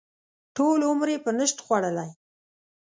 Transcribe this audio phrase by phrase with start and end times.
[0.55, 2.09] ټول عمر یې په نشت خوړلی.